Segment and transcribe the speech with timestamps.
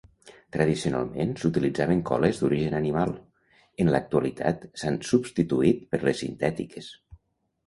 [0.53, 3.13] Tradicionalment s'utilitzaven coles d'origen animal,
[3.85, 6.91] en l'actualitat s'han substituït per les sintètiques.